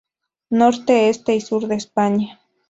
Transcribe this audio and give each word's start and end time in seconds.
Norte, 0.49 1.09
Este 1.09 1.35
y 1.35 1.41
Sur 1.41 1.67
de 1.67 1.75
España. 1.75 2.39